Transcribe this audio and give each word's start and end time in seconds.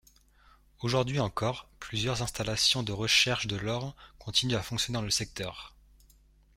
Aujourd’hui 0.79 1.19
encore, 1.19 1.69
plusieurs 1.77 2.23
installations 2.23 2.81
de 2.81 2.91
recherche 2.91 3.45
de 3.45 3.55
l’or 3.55 3.95
continuent 4.17 4.55
à 4.55 4.63
fonctionner 4.63 4.95
dans 4.97 5.03
le 5.05 5.11
secteur. 5.11 5.75